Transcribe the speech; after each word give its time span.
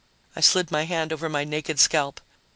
I 0.35 0.41
slid 0.41 0.71
my 0.71 0.85
hand 0.85 1.13
over 1.13 1.29
my 1.29 1.43
naked 1.43 1.79
scalp. 1.79 2.21